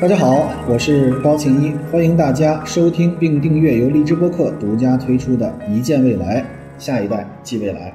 [0.00, 6.42] 大家好，我是高庆一，欢迎大家收听并订阅由荔枝播客独家推出的《一见未来，
[6.78, 7.92] 下一代即未来》。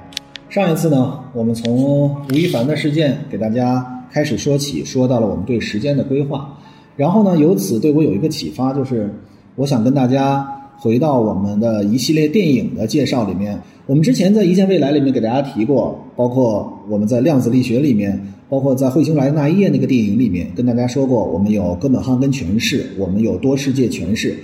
[0.53, 6.47] 上一次呢，我们从吴亦凡的事件给大家开始说起，说到了我们对时间的规划，
[6.95, 9.11] 然后呢，由此对我有一个启发，就是
[9.55, 10.47] 我想跟大家
[10.77, 13.59] 回到我们的一系列电影的介绍里面。
[13.87, 24.37] 我们之前在《一见未来》里面给大家提过，包括我们在量子力学里面，包括在《彗星来的那一夜》那个电影里面，跟大家说过，我们有哥本哈根诠释，我们有多世界诠释，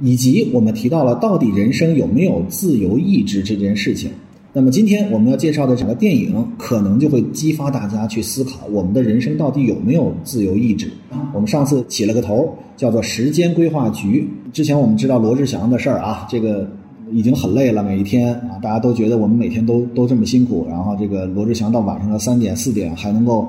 [0.00, 4.10] 以及我们提到了到底人生有没有自由意志这件事情。
[4.54, 10.90] 那么今天我们要介绍的整个电影，可能就会激发大家去思考，我们的人生到底有没有自由意志？
[11.34, 14.26] 我们上次起了个头，叫做时间规划局。
[14.52, 16.66] 之前我们知道罗志祥的事儿啊，这个。
[17.12, 20.66] 已经很累了，每一天啊，大家都觉得我们每天都都这么辛苦。
[20.68, 23.48] 然后这个罗志祥到晚上的三点四点还能够，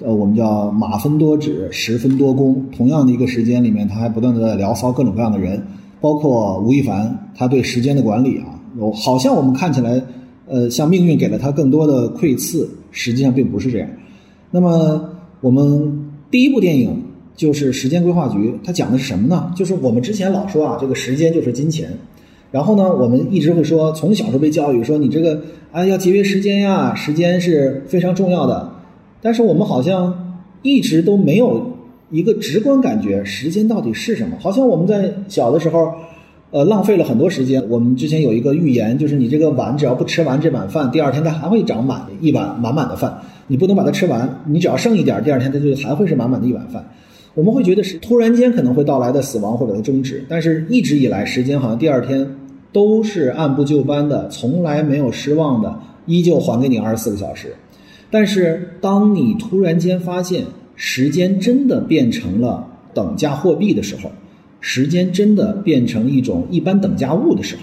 [0.00, 2.62] 呃，我们叫马分多指，十分多功。
[2.76, 5.62] 同样的一个时间里面，他还不断的在聊骚各种各样的人，
[6.00, 10.02] 包括吴亦凡，他对时间的管理啊，有好像我们看起来，
[10.46, 13.88] 呃，像命运给了他更多的馈赐，实际上并不是这样。
[14.50, 15.02] 那么
[15.40, 17.02] 我们第一部电影
[17.36, 19.50] 就是《时间规划局》，它讲的是什么呢？
[19.56, 21.90] 就是我们之前老说啊，这个时间就是金钱。
[22.50, 28.70] 然后呢，我们一直会说，从小时候被教育说你这个啊要节约时间呀，时间是非常重要的。
[29.20, 31.70] 但是我们好像一直都没有
[32.10, 34.36] 一个直观感觉，时间到底是什么？
[34.40, 35.92] 好像我们在小的时候，
[36.50, 37.62] 呃，浪费了很多时间。
[37.68, 43.18] 我们之前有一个预言，就是你这个碗只要不吃完这碗饭，第二天它还会长满一碗满满的饭。
[43.48, 46.82] 你不能把它吃完，你只要剩一点，第二天它就还会是满满的一碗饭。
[47.38, 52.28] 我们会觉得是突然间可能会到来的死亡或者的终止，但是一直以来时间好像第二天
[52.72, 57.54] 都是按部就班的，从来没有失望的，依旧还给你二十四个小时。
[58.10, 60.42] 但是当你突然间发现
[60.74, 64.10] 时间真的变成了等价货币的时候，
[64.58, 67.62] 时间真的变成一种一般等价物的时候，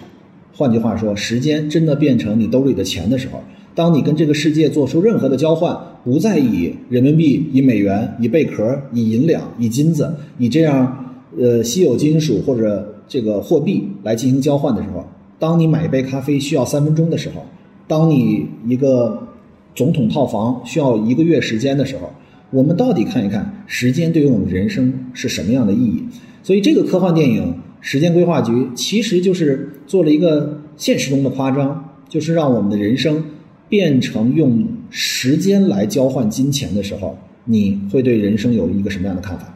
[0.53, 3.43] 换句话说，时间真的变成你兜里的钱的时候。
[3.75, 15.05] 当你跟这个世界做出任何的交换，不再以人民币、以美元、以贝壳、以银两、以金子、以这样呃稀有金属或者这个货币来进行交换的时候，
[15.37, 17.43] 当你买一杯咖啡需要三分钟的时候，
[17.85, 19.27] 当你一个
[19.75, 22.09] 总统套房需要一个月时间的时候，
[22.51, 26.01] 我们到底看一看时间对于我们人生是什么样的意义？
[26.41, 27.43] 所以这个科幻电影
[27.81, 33.21] 《时间规划局》其实就是做了一个现实中的夸张，就是让我们的人生。
[33.67, 39.53] 变成用时间来交换金钱的时候，你会对人生有一个什么样的看法？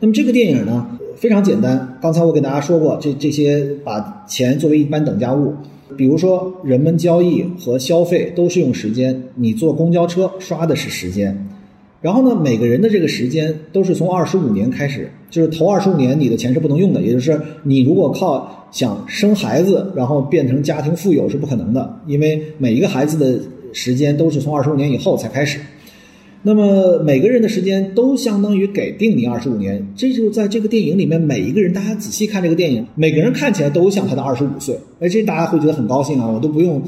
[0.00, 0.86] 那么这个电影呢，
[1.16, 1.98] 非常简单。
[2.00, 5.54] 刚才我给大家说过，这这些把钱作为一般等价物，
[5.96, 11.48] 比如说人们交易和消费都是用时间，你坐公交车刷的是时间。
[12.00, 23.40] 然后呢，每个人的这个时间都是从二十五年开始，就是头二十五年你的钱是不能用的，也就是你如果靠想生孩子，然后变成家庭富有是不可能的，因为每一个孩子的
[23.72, 25.58] 时间都是从二十五年以后才开始。
[26.40, 36.80] 那么每个人的时间都相当于给定你二十五年，这就在这个电影里面，每一个人大家仔细看这个电影，每个人看起来都像他的二十五岁，哎，这大家会觉得很高兴啊，我都不用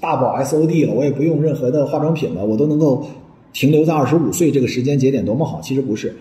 [0.00, 3.06] 大宝 S O D 了，我也不用任何的化妆品了，我都能够。
[3.56, 6.14] 停留在二十五岁这个时间节点多么好，其实不是。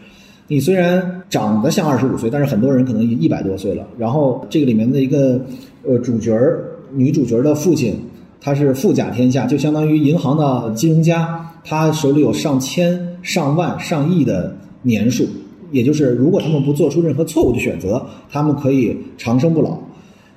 [0.48, 3.86] 你虽然长得像二十五岁，但是很多人可能已经一百多岁了。
[3.98, 5.38] 然后这个里面的一个
[5.84, 6.64] 呃主角儿，
[6.94, 7.94] 女主角的父亲，
[8.40, 15.28] 他是富甲天下，就相当于银行的金融家，他手里有上千、上万、上亿的年数。
[15.74, 19.78] 也就是如果他们不做出任何错误的选择，他们可以长生不老。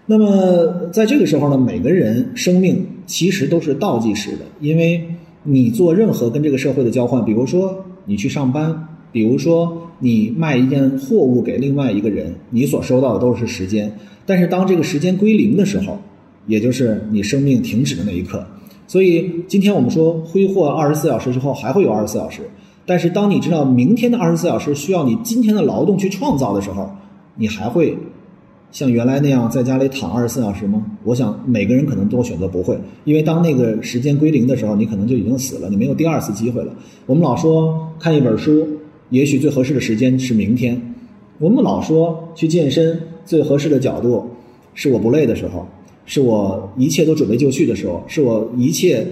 [0.04, 5.00] 那么在这个时候呢，每个人生命其实都是倒计时的，因为。
[5.50, 13.90] 你做任何跟这个社会的交换，比如说你去上班，比如说你卖一件货物给另外一个人，你所收到的都是时间。
[14.26, 15.98] 但是当这个时间归零的时候，
[16.46, 18.46] 也就是你生命停止的那一刻。
[18.86, 22.42] 所以今天我们说挥霍二十四小时之后还会有二十四小时，
[22.84, 26.90] 但是当你知道明天的二十四小时需要你今天的劳动去创造的时候，
[27.36, 27.96] 你还会。
[28.70, 30.84] 像原来那样在家里躺二十四小时吗？
[31.02, 36.72] 我想每个人可能都选择不会，因为当那个时间归零的时候，你可能就已经死了，你没有第二次机会了。
[37.06, 38.68] 我们老说看一本书，
[39.08, 40.76] 也许最合适的时间是明天；
[41.38, 44.28] 我们老说去健身，最合适的角度
[44.74, 45.66] 是我不累的时候，
[46.04, 49.06] 是我一切都准备就绪的时候，是我一切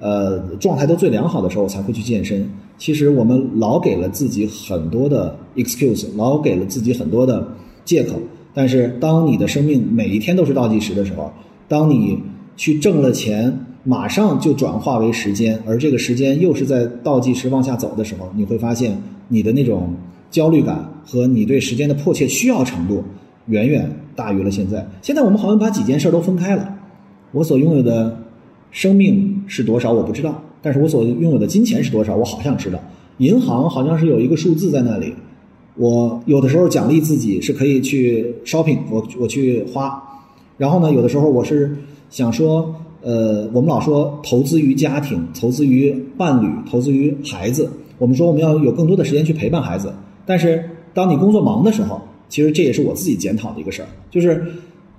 [0.00, 2.46] 呃状态都最良好的时候我才会去健身。
[2.76, 7.48] 其实我们老给了自己很多的 excuse，老给了自己很多的
[7.86, 8.20] 借口。
[8.58, 11.30] 但是，当你的生命每一天都是倒计时的时候，
[11.68, 12.18] 当你
[12.56, 19.94] 去挣了钱，马上就转化为时间，而这个时间又是在倒计时往下走的时候，你会发现你的那种
[20.28, 23.04] 焦虑感和你对时间的迫切需要程度，
[23.46, 24.84] 远远大于了现在。
[25.02, 26.68] 现在我们好像把几件事都分开了。
[27.30, 28.18] 我所拥有的
[28.72, 32.80] 生命是多少，我不知道；但是我所拥有的金钱是多少，我好像知道。
[33.18, 35.14] 银行好像是有一个数字在那里，
[35.78, 40.02] 我有的时候奖励自己是可以去 shopping，我我去花。
[40.56, 41.74] 然后呢，有的时候我是
[42.10, 47.70] 想说，呃，我们老说投资于家庭，投资于伴侣，投资于孩子。
[47.98, 49.92] 我们说我们要有更多的时间去陪伴孩子。
[50.26, 54.44] 但是当你工作忙的时候，其实这也是我自己检讨的一个事儿，就是，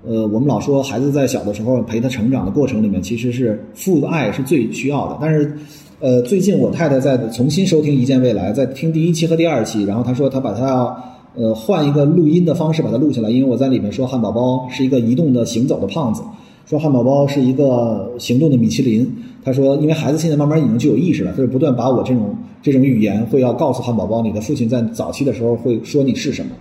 [0.05, 5.17] 呃，我们老说孩子在小的时候陪他成长的过程里面，其实是父爱是最需要的。
[5.21, 5.57] 但是，
[6.01, 11.03] 呃，最近我太太在重新收听《一见未来》，在听第一期和第二期，然后她说她把它要
[11.35, 16.23] 呃换一个录音的方式把它录下来，因为我在里面说汉堡包是一个移动的行走的胖子，
[16.65, 19.05] 说汉堡包是一个行动的米其林。
[19.43, 22.35] 她说，因为孩子现在慢慢已经具有意识了，他就不断把我这种。
[22.61, 26.51] 这种语言会要告诉汉堡包，你的父亲在早期的时候会说你是什么。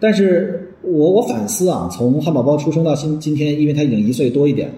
[0.00, 4.68] 但是我我反思啊，从汉堡包出生到今今天，因为他已经一岁多一点，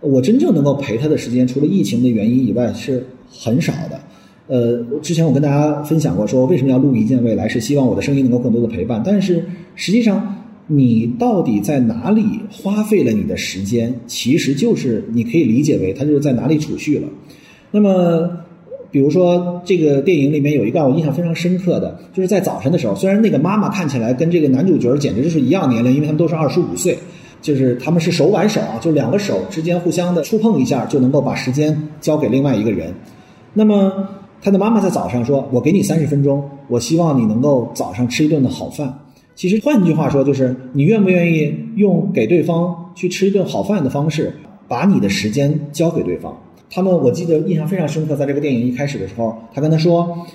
[0.00, 4.00] 我真正能够陪他的时间，除了疫情的原因以外是很少的。
[4.46, 9.02] 呃，之前我跟大家分享过，说为什么要录一见未来，是希望我的声音能够更多的陪伴。
[9.04, 17.08] 但是实际上，你到底在哪里花费了你的时间，其实就是你可以理解为他就是在哪里储蓄了。
[17.70, 18.30] 那么。
[18.90, 26.96] 比如说，这个电影里面有一段我印象非常深刻的，就是在早晨的时候，虽然那个妈妈看起来跟这个男主角简直就是一样年龄，因为他们都是二十五岁，
[27.40, 32.92] 就是他们是手挽手啊，就两个手之间互相的触碰一下，就能够把时间交给另外一个人。
[33.54, 33.92] 那么
[34.42, 38.92] 他的妈妈在早上说：“我给你三十分钟，我希望你能够早上吃一顿的好饭。”
[39.34, 44.34] 其实换句话说，就是你愿不愿意用给对方去吃一顿好饭的方式，
[44.66, 46.36] 把你的时间交给对方。
[46.70, 50.26] 他们我记得印象非常深刻，在这个电影一开始的时候，他跟他说：“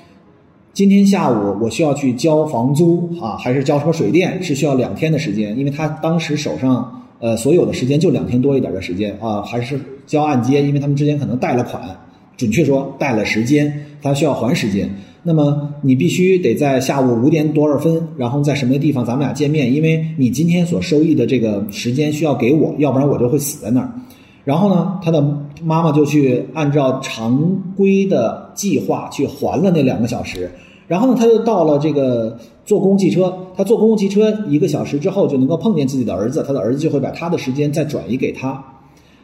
[0.74, 11.84] 今天下午我需要去交房租啊，还是交什么水电，是需要两天的时间，因为他当时手上呃所有的时间就两天多一点的时间啊，还是交按揭，因为他们之间可能贷了款，
[12.38, 13.72] 准确说贷了时间，
[14.02, 14.90] 他需要还时间。
[15.22, 23.92] 那么你必须得在下午五点多少分，然后在什么地方咱们俩见面，因为你今天所收益的这个时间需要给我，要不然我就会死在那儿。”
[24.44, 25.22] 然后呢，他的
[25.64, 30.52] 妈妈就去按照常规的计划去还了那两个小时。
[30.88, 38.64] 然后呢，他又到了这个坐公共汽车，他坐公共汽车一个小时之后就能够碰见自己的儿子，他的儿子就会把他的时间再转移给他。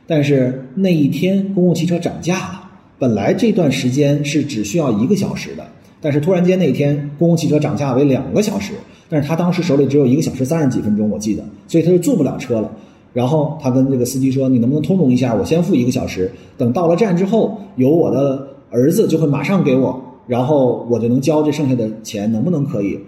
[0.07, 5.63] 但是那一天公共汽车涨价了，本来这段时间是只需要一个小时的，
[6.01, 8.73] 但是突然间那一天公共汽车涨价为两个小时，
[9.09, 12.71] 但是他当时手里只有一个小时三十几分钟，我记得，所以他就坐不了车了。
[13.11, 15.33] 然后他跟这个司机说：“你能不能通融一下？
[15.33, 22.99] 我先付一个小时，等到了站之后，有我的儿子就会马上给我，然后我就能交这剩下的钱，能不能可以？”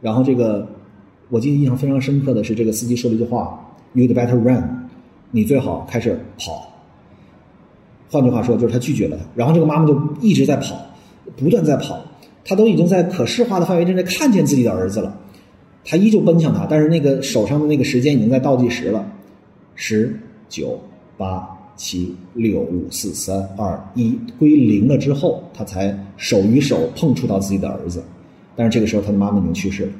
[0.00, 0.66] 然后这个
[1.28, 3.60] 我记得印象非常深刻的是，这个司机说了一句话
[3.94, 4.88] ：“You'd better run，
[5.30, 6.72] 你最好开始跑。”
[8.10, 9.22] 换句话说，就是他拒绝了他。
[9.36, 10.74] 然后这个妈妈就一直在跑，
[11.36, 12.00] 不断在跑，
[12.46, 15.14] 他都已经在可视化的范围之内看见自己的儿子了，
[15.84, 19.06] 他依旧奔向他，但是那个手上的那个时间已经在倒计时了。
[19.74, 20.18] 十
[20.48, 20.80] 九
[21.16, 21.48] 八
[21.80, 28.04] 七六五四三二一归零了之后，他才手与手碰触到自己的儿子，
[28.54, 29.92] 但是这个时候他的妈妈已经去世了。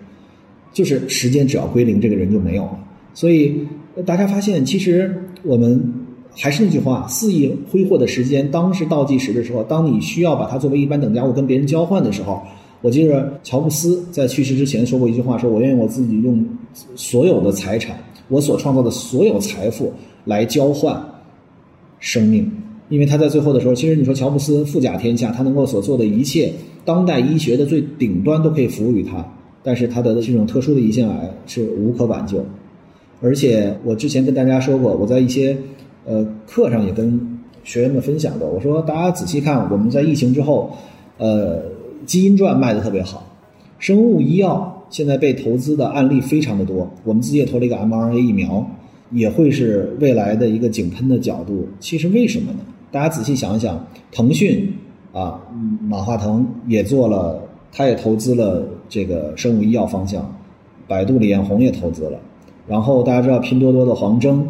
[0.74, 2.78] 就是时间只要归零，这个人就没有了。
[3.14, 3.66] 所以
[4.04, 5.82] 大家发现，其实我们
[6.36, 12.42] 还是那句话：肆意挥霍的时间，当是倒计时的时候，当你需要把它作为一般等价物跟别人交换的时候，
[12.82, 16.46] 我记得乔布斯在去世之前说过一句话：说我愿意我自己用
[16.94, 17.98] 所有的财产。
[18.28, 19.92] 我所创造的所有财富
[20.24, 20.94] 来交换
[22.00, 22.50] 生命，
[22.88, 26.52] 因为他在最后的时候，其实你说乔布斯富甲天下，他能够所做的一切，
[26.84, 29.24] 当代医学的最顶端都可以服务于他，
[29.62, 32.44] 但是他得的这种特殊的胰腺癌是无可挽救。
[33.20, 35.56] 而且我之前跟大家说过，我在一些
[36.06, 40.74] 呃课上也跟学员们分享过，我说大家仔细看，我们在疫情之后，
[41.18, 41.62] 呃，
[42.06, 43.36] 基因传卖的特别好，
[43.78, 44.76] 生物医药。
[44.90, 48.68] 现在被投资的案例非常的多，我们自己也投了一个 mRNA 疫苗，
[49.10, 51.66] 也会是未来的一个井喷的角度。
[51.78, 52.58] 其实为什么呢？
[52.90, 54.72] 大家仔细想想，腾讯
[55.12, 55.40] 啊，
[55.88, 57.40] 马化腾也做了，
[57.72, 60.28] 他也投资了这个生物医药方向，
[60.88, 62.18] 百度李彦宏也投资了，
[62.66, 64.44] 然后大家知道拼多多的黄峥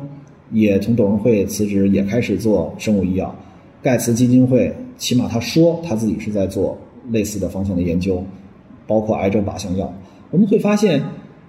[0.53, 3.35] 也从董事会辞职，也开始做生物医药，
[3.83, 6.77] 盖茨基金会起码他说他自己是在做
[7.11, 8.23] 类似的方向的研究，
[8.87, 9.93] 包括癌症靶向药。
[10.31, 11.03] 我们会发现，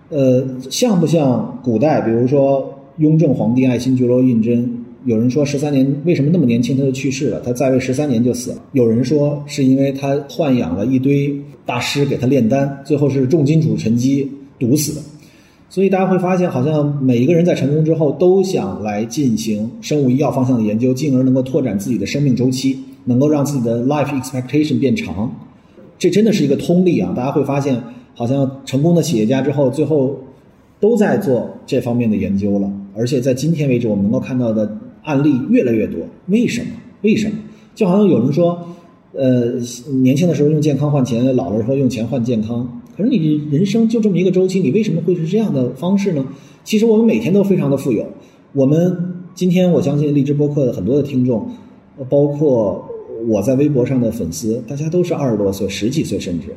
[0.09, 2.01] 呃，像不像古代？
[2.01, 4.67] 比如说雍正皇帝爱新觉罗胤禛，
[5.05, 7.39] 有人说十三年为什么那么年轻他就去世了？
[7.39, 8.57] 他在位十三年就死了。
[8.73, 11.33] 有人说是因为他豢养了一堆
[11.65, 14.29] 大师给他炼丹，最后是重金属沉积
[14.59, 15.01] 毒死的。
[15.69, 25.33] 所以大家会发现，好像每一个人在成功之后都想来进行生物医药方向的研究，进而能够拓展自己的生命周期，能够让自己的 life expectation 变长。
[25.97, 27.13] 这真的是一个通例啊！
[27.15, 27.81] 大家会发现，
[28.15, 30.19] 好像成功的企业家之后，最后
[30.79, 32.69] 都在做这方面的研究了。
[32.93, 35.99] 而且在今天为止，我们能够看到的案例越来越多。
[36.27, 36.67] 为什么？
[37.01, 37.35] 为什么？
[37.73, 38.59] 就好像有人说，
[39.13, 39.53] 呃，
[40.01, 42.81] 年轻的时候用健康换钱，老了之后用钱换健康。
[42.97, 46.25] 可是你人生就这么一个周期，你为什么会是这样的方式呢？
[46.63, 48.05] 其实我们每天都非常的富有。
[48.53, 48.95] 我们
[49.33, 51.49] 今天我相信荔枝播客的很多的听众，
[52.09, 52.85] 包括
[53.27, 56.47] 我在微博上的粉丝，大家都是二十多岁、十几岁，甚至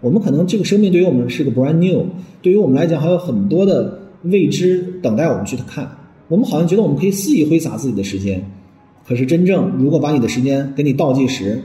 [0.00, 2.06] 我们可能这个生命对于我们是个 brand new，
[2.40, 3.99] 对于我们来讲还有很多的。
[4.22, 5.90] 未知等待我们去看，
[6.28, 8.44] 我们好像觉得我们可以肆意挥洒自己的时间，
[9.06, 11.60] 可是真正如果把你的时间给你倒计时，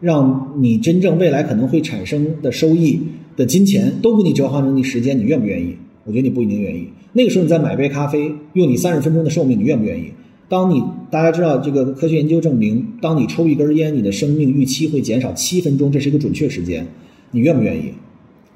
[0.00, 3.00] 让你真正未来可能会产生的收益
[3.36, 5.76] 的金钱都给你折换成你时间，你愿不愿意？
[6.04, 6.88] 我觉得你不一定愿意。
[7.12, 10.10] 那个时候你再买杯咖啡，用你三十分钟的寿命，你愿不愿意？
[10.48, 16.86] 当你大家知道这个科学研究证明，当你抽一根烟，你的生命预期会减少七分钟，这是一个准确时间，
[17.30, 17.92] 你愿不愿意？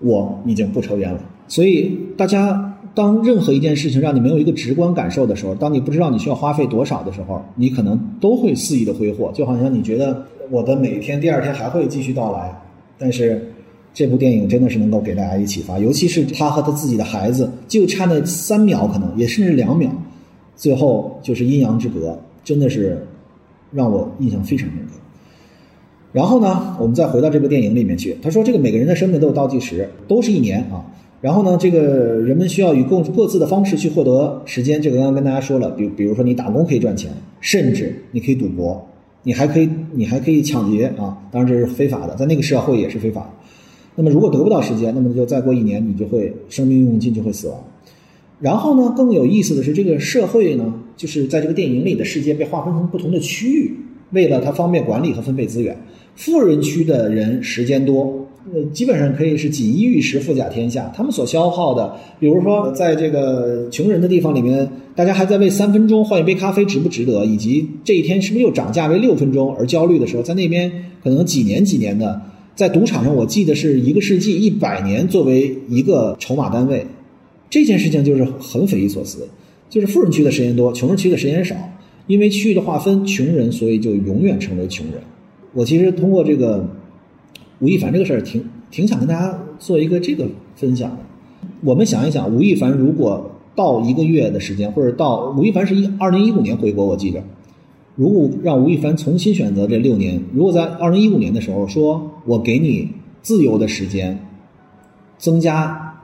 [0.01, 2.64] 我已经不抽烟了，所以大家。
[2.95, 12.57] 当任何一件事情让你没有一个直观感受的时候，当你不知道你需要花费多少的时候，你可能都会肆意的挥霍，就好像你觉得我的每天第二天还会继续到来。
[12.97, 13.53] 但是
[13.93, 19.91] 这部电影真的是能够给大家一启发，尤其是他和他自己的孩子，就差那三秒，可能也甚至两秒，
[20.55, 23.05] 最后就是阴阳之隔，真的是
[23.73, 24.93] 让我印象非常深刻。
[26.13, 30.85] 然后呢，我们再回到这部电影里面去，他说这个每个人的生命都有倒计时，都是一年啊。
[31.25, 31.81] 然后呢，这个
[32.21, 34.83] 人们需要以各各自的方式去获得时间。
[34.83, 38.87] 这个刚刚跟大家说了，比比如说你打工可以赚钱，甚至你可以赌博，
[39.23, 41.17] 你还可以你还可以抢劫啊！
[41.33, 43.35] 当然这是非法的，在那个社会也是非法。
[43.97, 47.59] 那么如果得不到时间，那么就再过一年，你就会生命用尽，就会死亡。
[48.39, 53.75] 然后呢，更有意思的是，这个社会呢，就是在这个电影里的世界被划分成不同的区域，
[54.11, 55.75] 为了它方便管理和分配资源。
[56.17, 58.24] 富人区的人时间多。
[58.53, 60.93] 呃，基本上可以是锦衣玉食、富甲天下。
[60.95, 70.71] 他们所消耗的，比如说，在这个穷人的地方里面，大家还在为三分钟换一杯咖啡值不值得，以及这一天是不是又涨价为六分钟而焦虑的时候，在那边
[71.03, 72.21] 可能几年几年的，
[72.55, 76.87] 在赌场上，我记得是一个世纪、一百年作为一个筹码单位。
[77.49, 79.27] 这件事情就是很匪夷所思，
[79.71, 81.57] 就是富人区的时间多，穷人区的时间少。
[82.09, 85.01] 因为区域的划分，穷人所以就永远成为穷人。
[85.55, 86.69] 我其实通过这个。
[87.65, 90.99] 吴亦凡这个事儿挺挺想跟大家做一个这个分享的。
[91.63, 97.23] 我们想一想，吴亦凡如果到一个月的时间，或者到吴亦凡是一二零一五年回国，我记着，
[97.97, 102.91] 如果让吴亦凡重新选择这六年，如果在二零一五年的时候说，我给你
[103.23, 104.19] 自由的时间，
[105.17, 105.95] 增加，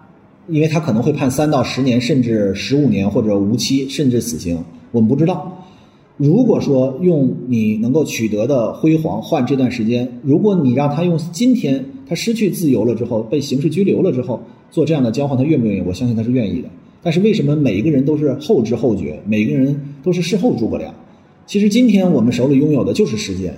[0.49, 5.63] 因为他可能会判三到十年，甚至十五年或者无期，甚至死刑，我们不知道。
[6.21, 14.39] 如果说用你能够取得的辉煌换这段时间，如果你让他用今天他失去自由了之后被刑事拘留了之后
[14.71, 15.83] 做这样的交换，他愿不愿意？
[15.87, 16.69] 我相信他是愿意的。
[17.03, 20.95] 但是为什么每一个人都是后知后觉，每个人都是事后诸葛亮？
[21.47, 23.55] 其实今天我们手里拥有的就是时间，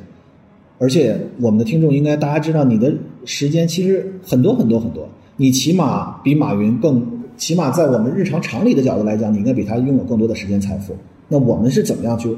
[0.78, 7.04] 而且我们的听众应该大家知道，你的时间其实很多很多很多，你起码比马云更，
[7.36, 10.94] 起码在我们日常常理的角度来讲，你应该比他拥有更多的时间财富。
[11.26, 12.28] 那我们是怎么样去？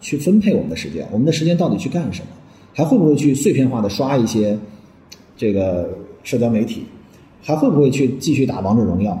[0.00, 2.28] 去分配我们的时间，我们的时间到底去干什么？
[2.72, 4.58] 还会不会去碎片化的刷一些
[5.36, 5.90] 这个
[6.22, 6.84] 社交媒体？
[7.42, 9.18] 还会不会去继续打王者荣耀？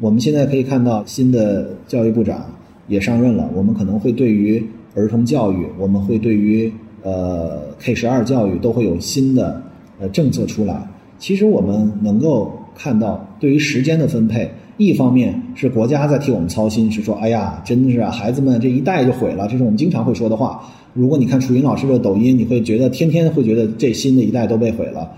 [0.00, 2.44] 我们现在可以看到新的教育部长
[2.86, 6.72] 也上任了，我们可能会对于儿童教育，我们会对于
[7.02, 9.62] 呃 K 十二教育都会有新的
[10.00, 10.86] 呃政策出来。
[11.18, 14.50] 其实我们能够看到，对于时间的分配。
[14.78, 20.62] 一方面是国家在替我们操心，是说，哎呀，真的是啊，孩子们这一代就毁了，这是我们经常会说的话。
[20.94, 25.10] 如果你看楚云老师的抖音，你会觉得天天会觉得这新的一代都被毁了。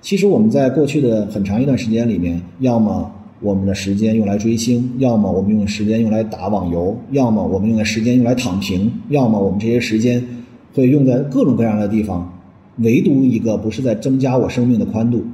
[0.00, 3.10] 其实我们在过去的很长一段时间里面，要么
[3.40, 10.24] 我们的时间用来追星，要么我们用时间用来打网游，要么我们用的时间用来躺平，要么我们这些时间
[10.74, 12.32] 会用在各种各样的地方，
[12.76, 15.24] 唯独一个不是在增加我生命的宽度、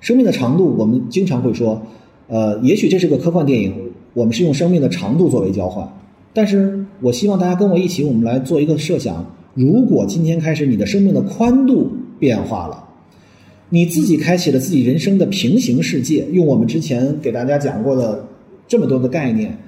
[0.00, 0.76] 生命的长度。
[0.76, 1.80] 我们经常会说。
[2.28, 3.74] 呃，也许这是个科幻电影，
[4.14, 5.86] 我们是用生命的长度作为交换，
[6.32, 9.24] 但是我希望大家跟我一起，我们来做一个设想：
[9.54, 12.84] 如果今天开始你的生命的宽度变化了，
[13.70, 18.26] 你自己开启了自己人生的平行世界，用我们之前给大家讲过的
[18.66, 19.58] 这么多的概念，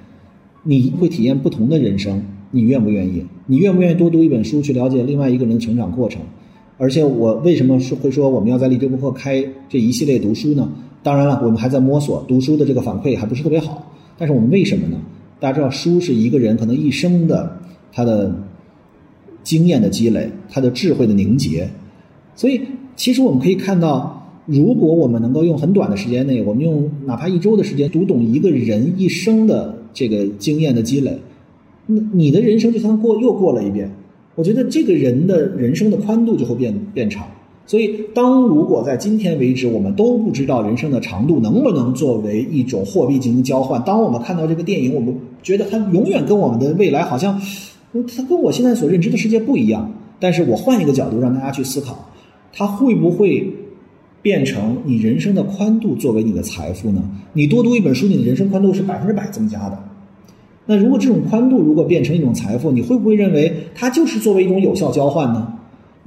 [0.63, 2.23] 你会体验不同的人生。
[2.51, 3.25] 你愿不愿意？
[3.47, 6.21] 你愿不愿意多读一本书，去了解另外一个人的成长过程？
[6.77, 10.69] 而且我为什么说会说我们要在荔枝播客开这一系列读书呢？
[11.03, 13.91] 当然了，我们还在摸索，读书的这个反馈还不是特别好。
[14.17, 14.97] 但是我们为什么呢？
[15.39, 17.57] 大家知道，书是一个人可能一生的
[17.93, 18.35] 他的
[19.43, 21.69] 经验的积累，他的智慧的凝结。
[22.35, 22.59] 所以，
[22.95, 31.19] 其实我们可以看到，如果我们能够用很短的时间内，我们用哪怕一周的时间读懂一个人一生的这个经验的积累，
[31.85, 33.91] 那你的人生就像过又过了一遍。
[34.35, 37.25] 我觉得这个人的人生的宽度就会变变长。
[37.67, 47.41] 所以，当如果在今天为止，我们都不知道人生的长度能不能作为一种货币进行交换，当我们看到这个电影，我们觉得它永远跟我们的未来好像，
[48.15, 49.91] 它跟我现在所认知的世界不一样。
[50.19, 52.07] 但是我换一个角度让大家去思考，
[52.53, 53.51] 它会不会
[54.21, 57.01] 变成你人生的宽度作为你的财富呢？
[57.33, 59.83] 你多读一本书，你的人生宽度是百分之百增加的。
[60.65, 65.53] 那如果这种宽度如果变成一种财富，你会不会认为它就是作为一种有效交换呢？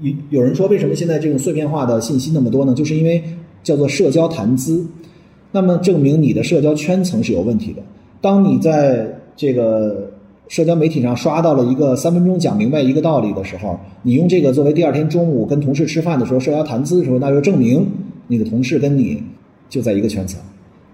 [0.00, 2.74] 有有人说，为什么现在这种碎片化的信息那么多呢？
[2.74, 3.22] 就是因为
[3.62, 4.86] 叫做社交谈资，
[5.52, 7.82] 那么证明你的社交圈层是有问题的。
[8.20, 10.10] 当你在这个
[10.48, 17.86] 社交媒体上刷到了一个三分钟讲明白一个道理的时候，你用这个作为第二天中午跟同事吃饭的时候社交谈资的时候，那就证明
[18.26, 19.22] 你的同事跟你
[19.68, 20.40] 就在一个圈层。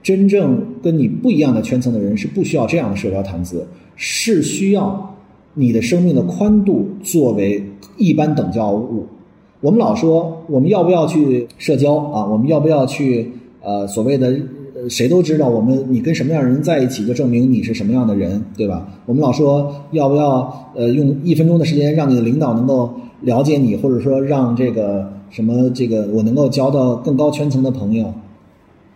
[0.04, 5.16] 真正跟你不一样的圈层的人是不需要这样的社交谈资，是需要
[5.54, 7.64] 你的生命的宽度作为
[7.96, 9.06] 一般等价物。
[9.62, 12.26] 我们老说我们要不要去社交啊？
[12.26, 13.32] 我们要不要去
[13.62, 14.38] 呃所谓的
[14.74, 18.86] 呃谁都知道我们你跟什么样的人在一起，就证明你是什么样的人，对吧？
[19.06, 22.92] 我们老说要不要呃用一分钟的时间让你的领导能够
[23.22, 28.12] 了解你，或者说让这个什么这个我能够交到更高圈层的朋友。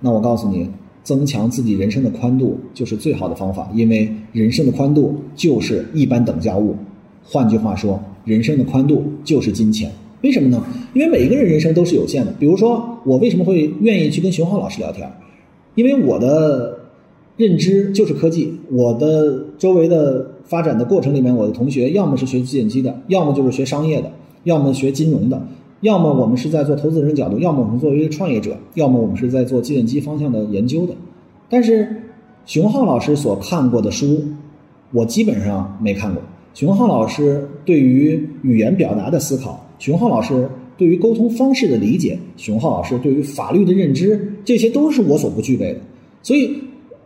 [0.00, 0.68] 那我告诉你。
[1.08, 6.76] 增强自己人生的宽度就是最好的方法，因为人生的宽度就是一般等价物。
[7.24, 9.90] 换句话说，人生的宽度就是金钱。
[10.20, 10.62] 为什么呢？
[10.92, 12.34] 因为每一个人人生都是有限的。
[12.38, 15.10] 比如说，我为什么会愿意去跟熊浩老师聊天？
[15.76, 16.78] 因为我的
[17.38, 24.12] 认知就是科技，我的周围的发展的过程里面，我的同学要么是学计算机的，要么就是学商业的，
[24.44, 25.40] 要么学金融的。
[25.80, 30.94] 要么我们是在做投资人角度，要么我们作为一个创业者，要么我们是在做计算机方向的研究的。
[31.48, 31.88] 但是，
[32.46, 34.20] 熊浩老师所看过的书，
[34.92, 36.22] 我基本上没看过。
[36.54, 45.78] 熊浩老师对于语言表达的思考，熊浩老师对于沟通方式的理解，熊浩老师对于法律的认知，这些都是我所不具备的。
[46.22, 46.50] 所以，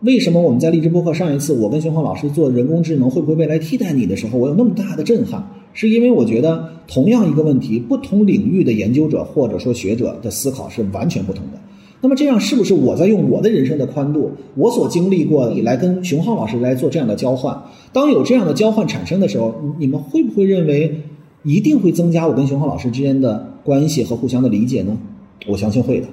[0.01, 5.47] 为什么我们在励志播客上一次我跟熊浩老师做人工智能会不会未来替代你的时候，我有那么大的震撼？
[5.73, 11.59] 是因为我觉得同样一个问题，不同领域的研究者或者说学者的思考是完全不同的。
[12.01, 17.63] 那么这样是不是我在用我的人生的宽度，我所经历过来跟熊浩老师来做这样的交换？
[17.93, 21.01] 当有这样的交换产生的时候，你们会不会认为
[21.45, 24.99] 一定会增加我跟熊浩老师之间的关系和互相的理解呢？
[25.47, 26.09] 我相信会的。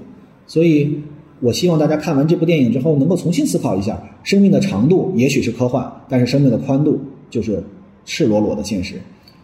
[0.45, 1.00] 所以，
[1.39, 7.00] 我希望大家看完这部电影之后，能够重新思考一下：生命的长度也许是科幻，但是生命的宽度
[7.32, 7.63] 就是
[8.06, 8.95] 赤裸裸的现实。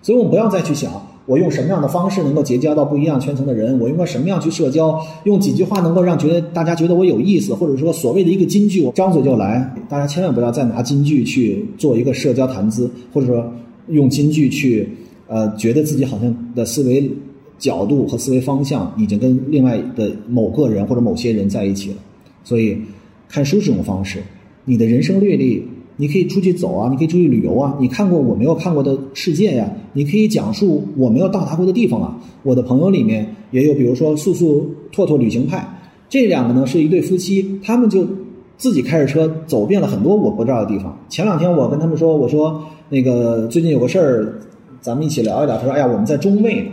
[0.05, 0.91] 所以我们不要再去想，
[1.25, 9.67] 我用什么样的方式能够结交到不一样圈层的人，我应该什么样去社交，用几句话能够让觉得大家觉得我有意思，或者说所谓的一个金句，我张嘴就来。
[9.89, 13.51] 大家千万不要再拿金句去做一个社交谈资，或者说
[13.87, 14.87] 用金句去，
[15.25, 17.11] 呃，觉得自己好像的思维
[17.57, 21.95] 角度和思维方向已经跟另外的某个人或者某些人在一起了。
[22.43, 22.77] 所以，
[23.27, 24.21] 看书这种方式，
[24.65, 25.65] 你的人生阅历。
[25.97, 32.17] 你可以出去走啊，你可以出去旅游啊，你看过我没有看过的世界呀，你可以讲述我没有到达过的地方啊。
[32.43, 35.65] 我的朋友里面也有，比如说素素、拓拓旅行派，
[36.09, 38.05] 这两个呢是一对夫妻，他们就
[38.57, 40.97] 自己开着车走遍了很多我不知道的地方。
[41.07, 44.33] 前两天我跟他们说，我说那个最近有个事儿，
[44.81, 45.57] 咱们一起聊一聊。
[45.57, 46.71] 他说：“哎呀，我们在中卫呢，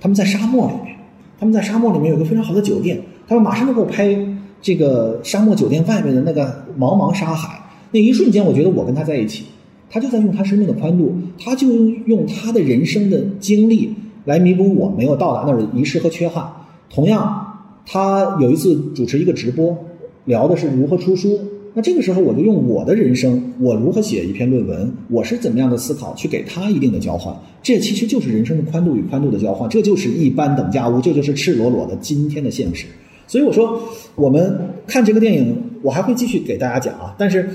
[0.00, 0.96] 他们在沙漠里面，
[1.38, 4.16] 他们在沙漠里面有个非常好的酒店，他们马上就给我拍
[4.62, 6.46] 这个沙漠酒店外面的那个
[6.78, 7.60] 茫茫沙海。”
[7.92, 9.44] 那一瞬间，我觉得我跟他在一起，
[9.88, 11.68] 他就在用他生命的宽度，他就
[12.06, 13.94] 用他的人生的经历
[14.24, 16.46] 来弥补我没有到达那儿的遗失和缺憾。
[16.90, 19.76] 同样，他有一次主持一个直播，
[20.24, 21.38] 聊的是如何出书。
[21.74, 27.36] 那这个时候，我就用我的人生，我如何写一篇论文，我是怎么样的思考，去给他一定的交换。
[27.62, 32.86] 这其实就是人生的宽度与宽度的交换，这就是一般等价物，这就是赤裸裸的今天的现实。
[33.26, 33.78] 所以我说，
[34.14, 37.48] 我们看这个电影，我还会继续给大家讲啊，但是。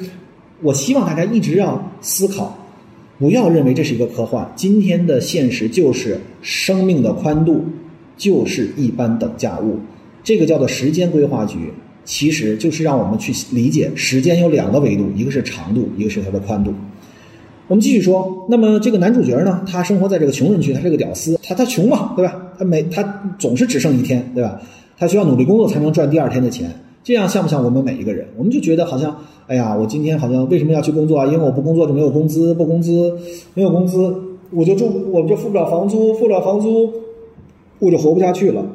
[0.63, 2.55] 我希望大家一直要思考，
[3.17, 4.47] 不要认为这是一个科幻。
[4.55, 7.65] 今天的现实就是生命的宽度
[8.15, 9.79] 就是一般等价物，
[10.23, 11.73] 这个叫做时间规划局，
[12.05, 16.71] 其实就是让我们去理解时间有两个维度，一个是长度，一个是它的宽度。
[17.67, 22.39] 我们继续说，那么这个男主角呢，他生活在这个穷人区，他是个屌丝，他他穷嘛，对吧？
[22.59, 23.01] 他每他
[23.39, 24.61] 总是只剩一天，对吧？
[24.95, 26.71] 他需要努力工作才能赚第二天的钱，
[27.03, 28.27] 这样像不像我们每一个人？
[28.37, 29.15] 我们就觉得好像，
[29.47, 31.25] 哎呀，我今天好像为什么要去工作啊？
[31.25, 33.17] 因为我不工作就没有工资，不工资
[33.53, 34.13] 没有工资，
[34.51, 36.91] 我就住我们就付不了房租，付不了房租，
[37.79, 38.65] 我就活不下去了。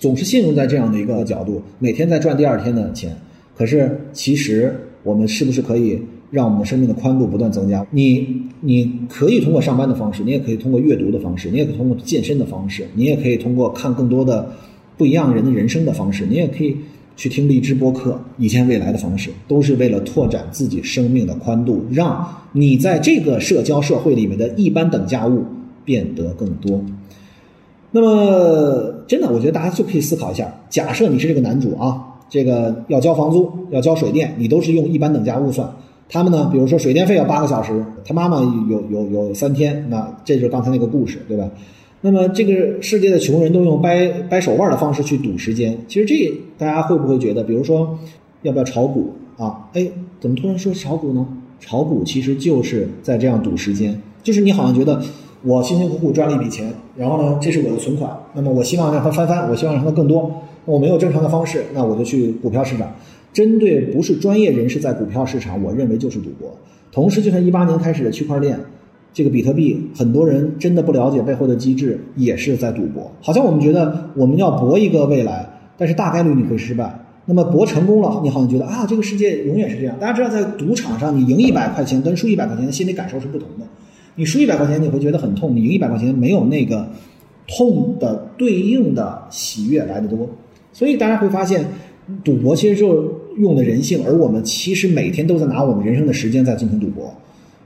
[0.00, 3.16] 总是陷入在这样的一个角度，每天在赚第二天的钱。
[3.56, 6.00] 可是其实我们是不是可以？
[6.30, 7.86] 让我们的生命的宽度不断增加。
[7.92, 8.26] 你
[8.58, 14.50] 你可以通过上班的方式，你也可以通过阅读的方式，你也可以通过健身的方式，你也可以通过看更多的
[14.98, 16.76] 不一样人的人生的方式，你也可以
[17.16, 25.44] 去听荔枝播客，以前未来的方式，都是为了拓展自己生命的宽度，让你在这个社交社会里面的一般等价物
[25.84, 26.84] 变得更多。
[27.92, 35.70] 那么，真的，我觉得大家就可以思考一下：假设你是这个男主啊，这个要交房租、要交水电，你都是用一般等价物算。
[36.08, 41.48] 他们呢，比如说水电费要八个小时，他妈妈有有有三天，那这就是刚才那个故事，对吧？
[42.06, 47.98] 那么这个世界的穷人都用掰掰手腕的方式去赌时间，其实这大家会不会觉得，比如说
[48.42, 49.70] 要不要炒股啊？
[49.72, 49.90] 哎，
[50.20, 51.26] 怎么突然说炒股呢？
[51.60, 55.00] 炒股其实就是在这样赌时间，就是你好像觉得
[55.42, 60.30] 我辛辛苦苦赚了一笔钱，然后呢，这是我的存款，那么我希望让它翻番，我希望让它更多，
[60.66, 62.92] 我没有正常的方式，那我就去股票市场。
[63.32, 66.54] 针对不是专业人士在股票市场，我认为就是赌博。
[66.92, 68.60] 同时，就像一八年开始的区块链，
[69.14, 73.10] 这个比特币，很多人真的不了解背后的机制，也是在赌博。
[73.22, 75.48] 好像我们觉得我们要博一个未来，
[75.78, 76.98] 但是大概率你会失败。
[77.24, 79.96] 那么博成功了，你好像觉得啊，这个世界永远是这样。
[79.98, 83.64] 大家知道，在赌场上，你赢一百块钱跟输一百块钱的心理感受是不同的。
[84.16, 86.86] 你输一百块钱，你会觉得很痛；你赢一百块钱，没有那个
[87.46, 90.28] 痛的对应的喜悦来的多。
[90.72, 91.64] 所以大家会发现，
[92.24, 93.02] 赌博其实就。
[93.02, 93.08] 是。
[93.36, 97.12] 用的人性，而我们其实每天都在拿我们人生的时间在进行赌博。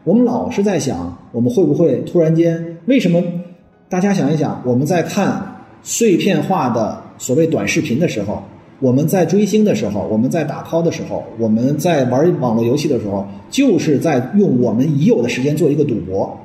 [0.04, 2.78] 我们老是在想，我们会不会突然间？
[2.86, 3.22] 为什么？
[3.88, 5.42] 大家想一想，我们在看
[5.82, 8.42] 碎片化的所谓短视频的时候，
[8.80, 16.38] 我们在追星的时候，我们在打 call 的时候，我们在玩网络游戏的时候，就是在用我们已有的时间做一个赌博，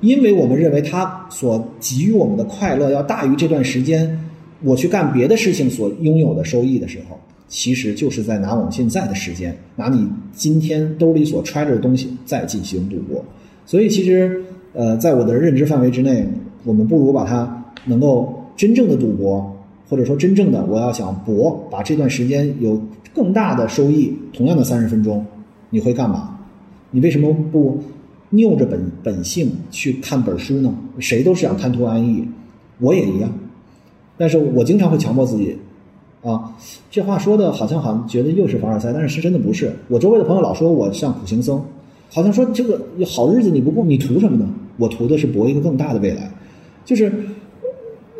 [0.00, 4.18] 因为我们认为它所给予我们的快乐要大于这段时间
[4.62, 7.18] 我去干别的事情所拥有的收益的时候。
[7.48, 13.24] 其实就是在拿我们现在的时间，拿你今天兜里所揣着的东西再进行赌博。
[13.64, 16.26] 所以其实，呃，在我的认知范围之内，
[16.64, 19.56] 我们不如把它能够真正的赌博，
[19.88, 22.80] 或者说真正的我要想博，把这段时间有
[23.14, 25.24] 更大的收益，同样的三十分钟，
[25.70, 26.38] 你会干嘛？
[26.90, 27.82] 你为什么不
[28.30, 30.74] 拗着本本性去看本书呢？
[30.98, 32.26] 谁都是想贪图安逸，
[32.78, 33.32] 我也一样，
[34.18, 35.56] 但是我经常会强迫自己。
[36.22, 36.52] 啊，
[36.90, 39.72] 这话说的好像好像觉得又是凡尔赛，但是是真的不是。
[39.86, 41.62] 我周围的朋友老说我像苦行僧，
[42.10, 44.48] 好像说这个好日子你不过，你图什么呢？
[44.78, 46.28] 我图的是博一个更大的未来。
[46.84, 47.12] 就是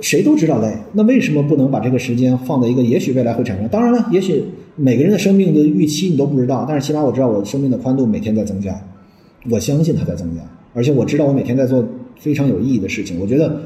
[0.01, 3.67] 谁都知道累，那为什么不能把这个时间放在一个也许未来会产生？
[3.69, 4.45] 当然了，也许
[4.77, 8.81] 每个人的生命的预期你都不知道，但是起码我知道我生命的宽度每天在增加，
[9.51, 11.85] 我相信它在增加，而且我知道我每天在做
[12.17, 13.19] 非常有意义的事情。
[13.19, 13.61] 我觉得，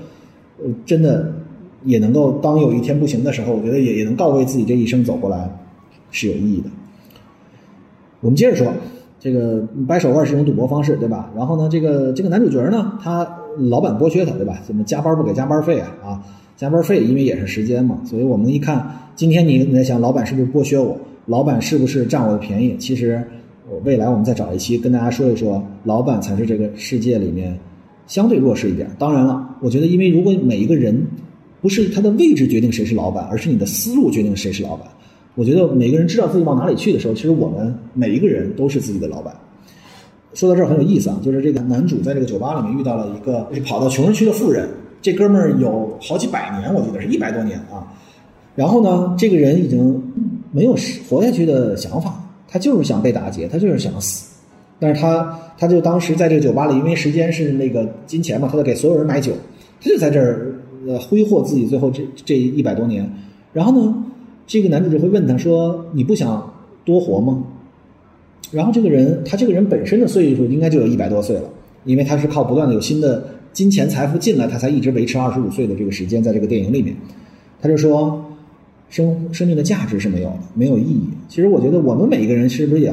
[0.64, 1.30] 呃，真的。
[1.84, 5.50] 也能够当有一天不行的时候，我觉得也也能告慰自己这一生走过来
[6.10, 6.70] 是有意义的。
[8.20, 8.72] 我们接着说，
[9.18, 11.30] 这个掰手腕是一种赌博方式，对吧？
[11.36, 14.60] 然后呢，这个这个男主角呢，他老板剥削他，对吧？
[14.64, 15.88] 怎么加班不给加班费啊？
[16.04, 16.24] 啊，
[16.56, 20.96] 加班费因为也是时间嘛，所以我们一看，今天你你在想，老板是不是剥削我？
[21.26, 22.76] 老板是不是占我的便宜？
[22.78, 23.22] 其实，
[23.84, 27.58] 未来我们再找一期跟大家说一说，老板才是这个世界里面
[28.06, 28.88] 相对弱势一点。
[28.98, 31.04] 当然了，我觉得因为如果每一个人。
[31.62, 34.86] 不是他的位置决定谁是老板，而是你的思路决定谁是老板。
[35.36, 39.34] 我觉得每个人知道自己往哪里去的时候，其实我们每一个人都是自己的老板。
[40.34, 44.68] 说到这儿很有意思啊，就是这个男主在这个酒吧里面遇到了一个跑到穷人区的富人，
[45.00, 47.86] 这哥们儿有好几百年，我记得是一百多年啊。
[48.56, 50.02] 然后呢，这个人已经
[50.50, 50.76] 没有
[51.08, 54.34] 活下去的想法，他就是想被打劫，他就是想死。
[54.78, 59.32] 但是他他就当时在这个酒吧里，因为时间是那个金钱嘛，他就给所有人买酒，
[59.80, 60.51] 他就在这儿。
[60.86, 63.08] 呃，挥霍自己最后这这一百多年，
[63.52, 63.94] 然后呢，
[64.48, 66.52] 这个男主就会问他说：“你不想
[66.84, 67.40] 多活吗？”
[68.50, 71.44] 然后这个人，他这个人本身的岁数应该就有一百多岁了，
[71.84, 76.96] 因为他是靠不断的有新的金钱财富进来，他才一直维持二十五岁的这个时间在这个电影里面。
[77.60, 78.20] 他就说
[78.90, 82.92] ：“生生命的价值是没有的，没有意义。”其实我觉得我们每一个人是不是也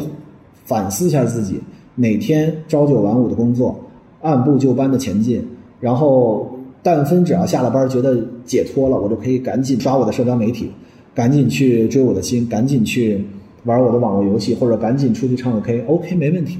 [0.65, 1.59] 反思一下自己，
[1.95, 3.79] 每天朝九晚五的工作，
[4.21, 5.43] 按部就班的前进，
[5.79, 6.58] 然后。
[6.81, 10.71] 但分只要下了班觉得解脱了，我就可以赶紧刷我的社交媒体，
[11.13, 13.23] 赶紧去追我的心，赶紧去
[13.65, 16.57] 玩我的网络游戏，或者赶紧出去唱个 K，OK 没问题。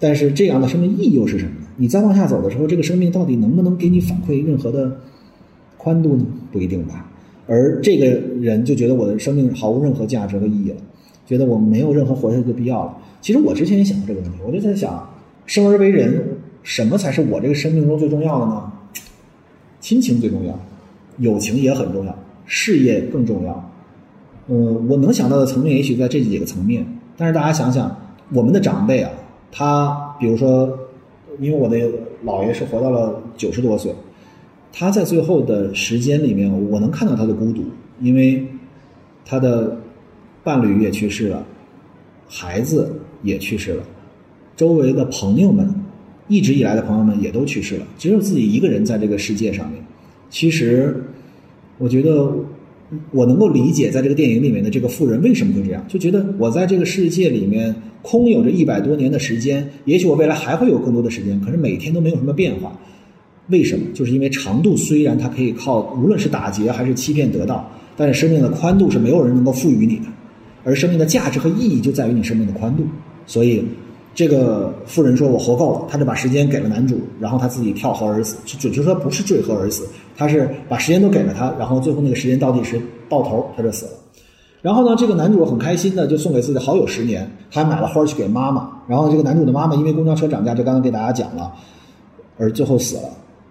[0.00, 1.66] 但是这样的生命意义又是什么呢？
[1.76, 4.96] 你再往下走的时候，这个生命到底能不能给你反馈任何的
[5.76, 6.24] 宽度呢？
[6.50, 7.08] 不一定吧。
[7.46, 8.06] 而这个
[8.40, 10.76] 人就觉得我的生命毫无任何价值和意义了，
[11.26, 12.98] 觉得我没有任何活下去的必要了。
[13.20, 15.08] 其实我之前也想过这个问题，我就在想，
[15.46, 18.72] 生而为人，什么才是我这个生命中最重要的呢？
[19.82, 20.58] 亲情最重要，
[21.18, 23.70] 友情也很重要，事业更重要。
[24.46, 27.94] 嗯，我能想到的层面也许在这几个层面，但是大家想想，
[28.32, 29.10] 我们的长辈啊，
[29.50, 30.78] 他比如说，
[31.40, 31.76] 因为我的
[32.24, 33.92] 姥爷是活到了九十多岁。
[34.72, 37.62] 他在最后的时间里面，我能看到他的孤独，
[38.00, 38.46] 因为
[39.24, 39.76] 他的
[40.44, 41.44] 伴侣也去世了，
[42.26, 42.90] 孩子
[43.22, 43.82] 也去世了，
[44.56, 45.74] 周围的朋友们，
[46.32, 49.78] 一直以来的朋友们也都去世了，只有自己一个人在这个世界上面。
[50.30, 51.04] 其实，
[51.76, 52.32] 我觉得
[53.10, 62.72] 我能够理解，在这个电影里面的这个富人为什么会这样，就觉得我在这个世界里面空有着一百多年的时间，也许我未来还会有更多的时间，可是每天都没有什么变化。
[63.48, 63.84] 为什么？
[63.92, 70.06] 就是因为长度虽然它可以靠无论是打劫还是欺骗得到，但是生命的宽度是没有人能够赋予你的，
[70.64, 72.84] 而生命的价值和意义就在于你生命的宽度。
[73.26, 73.62] 所以，
[74.14, 78.36] 这个妇人说：“我活够了。”他就把时间给了男主，然后他自己跳河而死。
[78.58, 83.92] 准确说不是坠河而死，他是把时间都给了他，然后最后那个时间倒计时到头，他就死了。
[84.60, 88.70] 然后呢，这个男主很开心的就送给自己的好友十年，还买了花去给妈妈。
[88.86, 91.52] 然后这个男主的妈妈因为公交车涨价，就刚刚给大家讲了，
[92.38, 93.08] 而最后死了。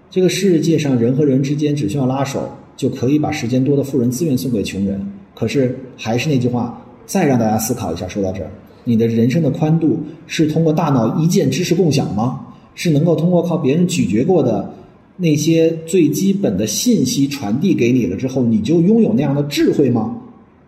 [0.10, 2.47] 这个世界上人和人之间只需要拉手，
[2.78, 5.06] 就可以把时间多的富人自愿送给穷人。
[5.34, 8.08] 可是还是那句话，再让大家思考一下。
[8.08, 8.50] 说到这儿，
[8.84, 12.39] 你的人生的宽度是通过大脑一键知识共享吗？
[12.74, 14.74] 是能够通过靠别人咀嚼过的
[15.17, 20.15] 那些最基本的信息传递给你了之后，你就拥有那样的智慧吗？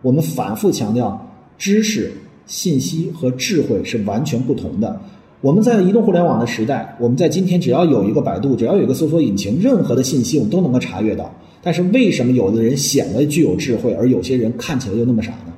[0.02, 2.12] 我们反复强调，知识、
[2.46, 5.00] 信息和智慧是完全不同的。
[5.40, 11.34] 我们在移动互联网的时代，我们在今天只要有一个百度，只要有一个搜索引擎，任何的信息我们都能够查阅到。
[11.62, 15.53] 但是为什么有的人显得具有智慧，而有些人看起来又那么傻呢？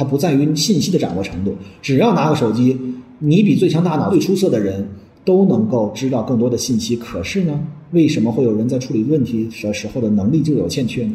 [0.00, 2.74] 它不在于信息的掌握程度，只要拿个手机，
[3.18, 4.88] 你比最强大脑、最出色的人
[5.26, 6.96] 都能够知道更多的信息。
[6.96, 7.60] 可是呢，
[7.90, 11.14] 为什么会有人在处理问题的时候的能力就有欠缺呢？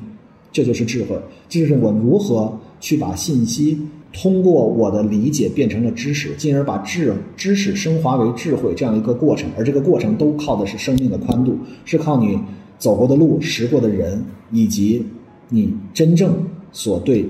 [0.52, 1.18] 这就是智慧，
[1.50, 3.76] 这就是我如何去把信息。
[4.14, 12.38] 通过我的理解变成了知识，进而把智知识升华为智慧这样一个过程，而这个过程都靠的是生命的宽度，是靠你
[12.78, 15.04] 走过的路、识过的人，以及
[15.50, 16.32] 你真正
[16.72, 17.28] 所对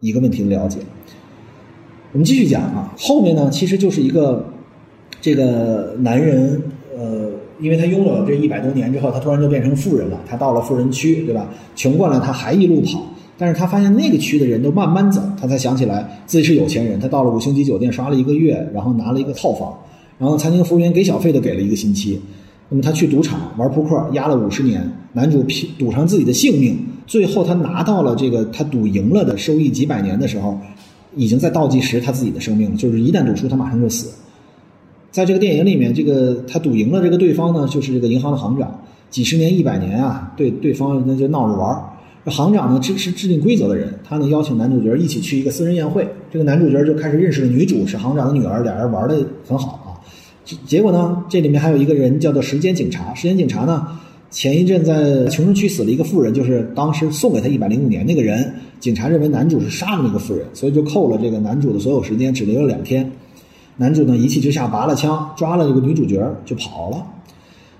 [0.00, 0.78] 一个问题的了解。
[2.12, 4.44] 我们继续讲啊，后面呢，其实就是一个
[5.20, 6.62] 这个男人，
[6.96, 7.30] 呃，
[7.60, 11.48] 因为他拥有了这一百多年之后，他突然就变成富人了，他到了富人区，对吧？
[11.76, 13.04] 穷惯了，他还一路跑。
[13.40, 16.98] 但是他发现那个区的人都慢慢走，他才想起来自己是有钱人。
[16.98, 19.78] 他到了五星级酒店刷了一个月，然后拿了一个套房，
[20.18, 22.20] 然后餐厅服务员给小费都给了一个星期。
[22.68, 26.76] 那么他去赌场玩扑克，压了五十年，男主拼赌上自己的性命，
[27.08, 30.56] 最后他拿到了这个他赌赢了的收益几百年的时候，
[31.16, 32.76] 已经在倒计时他自己的生命了。
[32.76, 34.10] 就是一旦赌输，他马上就死。
[35.10, 38.78] 在这个电影里面，这个他赌赢了这个对方呢，就是这个银行的行长，
[39.10, 41.82] 几十年、一百年啊，对对方那就闹着玩儿。
[42.26, 46.06] 行长呢，支持制定规则的人，他呢邀请男主角一起去一个私人宴会。
[46.30, 49.16] 这个男主角就开始认识了女主，是行长的女儿，俩人玩的
[49.48, 49.88] 很好啊。
[50.66, 53.14] 结果呢，这里面还有一个人叫做时间警察。
[53.14, 53.86] 时间警察呢，
[54.30, 58.52] 前一阵在穷人区死了一个富人，就是当时送给他一百零五年那个人。
[58.78, 63.10] 警察认为男主是杀了那个富人，所以就扣了这个男主的所有时间，只留了两天。
[63.78, 67.04] 男主呢一气之下拔了枪，抓了这个女主角就跑了。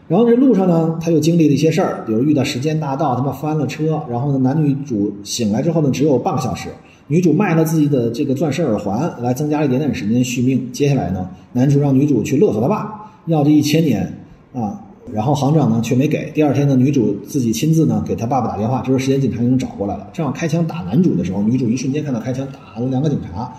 [0.09, 4.03] 然后这路上呢，他又经历了一些事儿，比如遇到时间大盗，他妈翻了车。
[4.11, 6.71] 然后呢，男女主醒来之后呢，只有半个小时。
[7.09, 10.73] 女主卖了自己的这个钻石耳环，来增加一点点时间续命。
[10.73, 14.21] 接下来呢，男主让女主去勒索他爸，要这一千年
[14.53, 14.83] 啊。
[15.13, 16.31] 然后行长呢却没给。
[16.33, 23.53] 第二天呢，女主自己亲自呢给他爸爸打电话，这时候时间警察已经找过来了，正好开枪打男主的时候，女主一瞬间看到开枪打了两个警察，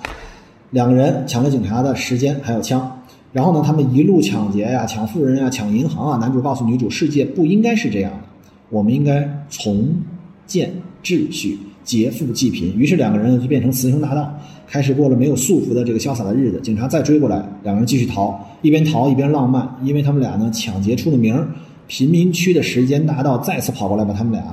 [0.71, 2.91] 两个人抢了警察的时间还有枪。
[3.31, 6.17] 然后呢，他们一路抢劫呀，抢富人呀，抢银行啊。
[6.17, 8.19] 男主告诉女主，世界不应该是这样的，
[8.69, 9.87] 我们应该重
[10.47, 12.75] 建秩序，劫富济贫。
[12.75, 14.33] 于是两个人就变成雌雄大盗，
[14.69, 16.59] 开始过了没有束缚的这个潇洒的日子。
[16.61, 21.43] 警察再追过来，两个人继续逃，一边逃一边浪漫，因为他们俩呢抢劫出了名。
[21.87, 24.43] 贫民区的时间大盗再次跑过来，把他们俩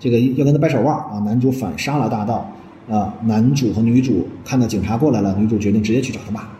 [0.00, 1.22] 这个要跟他掰手腕啊。
[1.26, 2.50] 男主反杀了大盗
[2.88, 3.14] 啊。
[3.22, 6.50] 男主和女主看到警察过来了，女主决定直接去找他爸。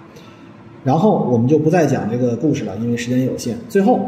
[0.85, 3.57] 然后我们就不再讲这个故事了，因为时间也有限。
[3.69, 3.99] 最后，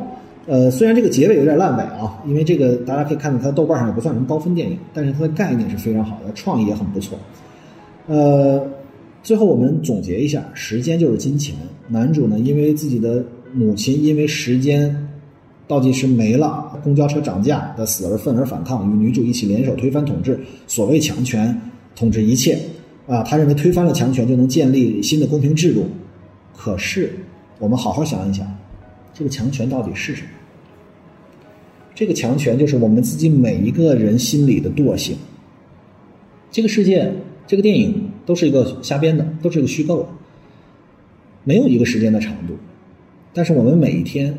[0.46, 7.18] 呃，虽然这个结尾有点烂尾啊，因为这个大家可以看到，它豆瓣上也不算什么高分电影，但是它的概念是非常好的，创意也很不错。
[8.06, 8.62] 呃，
[9.28, 11.54] 最后我们总结一下：时间就是金钱。
[11.86, 15.06] 男主呢，因为自己的母亲因为时间
[15.66, 21.54] 倒计时没了，公交车涨价的死而愤而反抗，与女主一起联手推翻统治，所谓强权
[21.94, 22.58] 统治一切
[23.06, 23.22] 啊！
[23.22, 25.84] 他认为推翻了强权就能建立新的公平制度。
[26.56, 27.12] 可是，
[27.58, 28.50] 我们好好想一想，
[29.12, 30.28] 这个强权到底是什么？
[31.94, 35.14] 这个强权就是我们自己每一个人心里的惰性。
[36.50, 37.12] 这个世界，
[37.46, 40.08] 这个电影都是一个瞎编的，都是一个虚构的，
[41.44, 42.52] 没有一个时间的长度。
[43.32, 44.38] 但是我们每一天，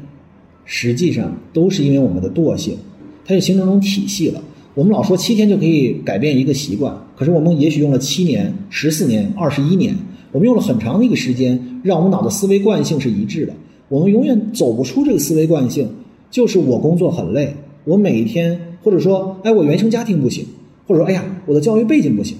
[0.63, 2.77] 实际上都是因为我们的惰性，
[3.25, 4.39] 它就形成一种体系了。
[4.75, 9.95] 我们老说七天就可以改变一个习惯，可是我们也许用了七年、十四年、二十一年，
[10.31, 13.53] 我们用了很长的一个时间，让我们脑的思维惯性是一致的。
[13.87, 15.89] 我们永远走不出这个思维惯性，
[16.29, 20.45] 就是我工作很累，我每一天，或者说，哎，我原生家庭不行。
[20.87, 22.37] 或者说，哎呀，我的教育背景不行，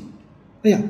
[0.62, 0.82] 哎呀，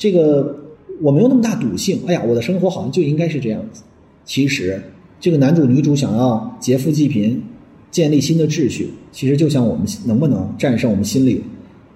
[0.00, 0.56] 这个
[1.02, 3.82] 我没有那么大赌性，哎呀，我的生活好像就应该是这样子。
[4.24, 4.82] 其实，
[5.20, 7.42] 这个男主女主想要劫富济贫，
[7.90, 11.42] 建立新的秩序，其实就像我们能不能战胜我们心里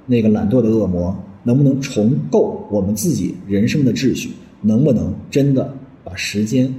[0.05, 4.29] 那个懒惰的恶魔，能不能重构我们自己人生的秩序，
[4.61, 6.71] 能不能真的把时间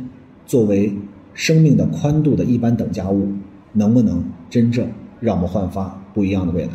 [0.46, 0.94] 作为
[1.34, 3.28] 生命的宽度的一般等价物，
[3.74, 4.88] 能不能真正
[5.20, 6.70] 让我们焕发不一样的未来？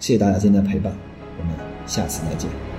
[0.00, 0.92] 谢谢大家今天的陪伴，
[1.38, 1.54] 我们
[1.86, 2.71] 下次再见。